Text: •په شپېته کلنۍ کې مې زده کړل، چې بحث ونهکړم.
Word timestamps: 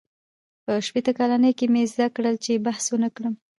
•په 0.65 0.73
شپېته 0.85 1.11
کلنۍ 1.17 1.51
کې 1.57 1.65
مې 1.73 1.83
زده 1.93 2.07
کړل، 2.15 2.35
چې 2.43 2.63
بحث 2.65 2.85
ونهکړم. 2.89 3.33